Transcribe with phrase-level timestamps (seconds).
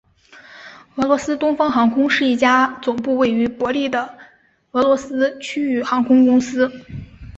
[0.95, 4.17] 俄罗斯东方航空是一家总部位于伯力的
[4.71, 6.71] 俄罗斯区域航空公司。